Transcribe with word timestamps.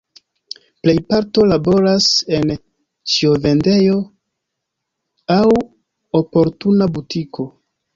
Plejparto 0.85 1.45
laboras 1.49 2.07
en 2.39 2.55
ĉiovendejo 3.15 4.01
aŭ 5.41 5.43
oportuna 6.25 6.95
butiko. 7.01 7.53